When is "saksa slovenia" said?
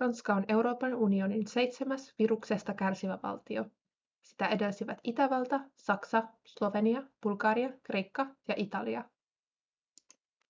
5.76-7.02